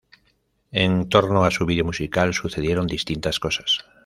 [0.71, 3.85] En torno a su video musical, sucedieron distintas cosas.